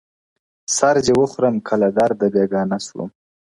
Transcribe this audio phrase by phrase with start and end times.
[0.75, 3.09] سر دي و خورم که له درده بېګانه سوم,